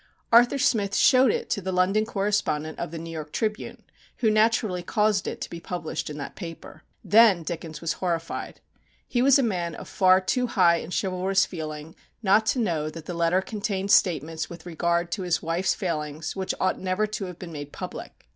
Arthur 0.31 0.57
Smith 0.57 0.95
showed 0.95 1.29
it 1.29 1.47
to 1.51 1.61
the 1.61 1.71
London 1.71 2.07
correspondent 2.07 2.79
of 2.79 2.89
The 2.89 2.97
New 2.97 3.11
York 3.11 3.31
Tribune, 3.31 3.83
who 4.17 4.31
naturally 4.31 4.81
caused 4.81 5.27
it 5.27 5.39
to 5.41 5.49
be 5.51 5.59
published 5.59 6.09
in 6.09 6.17
that 6.17 6.35
paper. 6.35 6.81
Then 7.03 7.43
Dickens 7.43 7.81
was 7.81 7.93
horrified. 8.01 8.61
He 9.07 9.21
was 9.21 9.37
a 9.37 9.43
man 9.43 9.75
of 9.75 9.87
far 9.87 10.19
too 10.19 10.47
high 10.47 10.77
and 10.77 10.91
chivalrous 10.91 11.45
feeling 11.45 11.95
not 12.23 12.47
to 12.47 12.57
know 12.57 12.89
that 12.89 13.05
the 13.05 13.13
letter 13.13 13.43
contained 13.43 13.91
statements 13.91 14.49
with 14.49 14.65
regard 14.65 15.11
to 15.11 15.21
his 15.21 15.43
wife's 15.43 15.75
failings 15.75 16.35
which 16.35 16.55
ought 16.59 16.79
never 16.79 17.05
to 17.05 17.25
have 17.25 17.37
been 17.37 17.51
made 17.51 17.71
public. 17.71 18.25